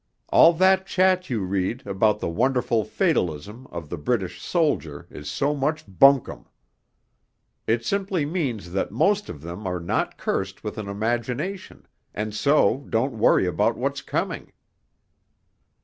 [0.29, 5.53] All that chat you read about the "wonderful fatalism" of the British soldier is so
[5.53, 6.47] much bunkum.
[7.67, 11.85] It simply means that most of them are not cursed with an imagination,
[12.15, 14.51] and so don't worry about what's coming.'